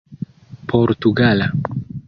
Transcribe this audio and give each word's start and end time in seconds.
portugala 0.67 1.53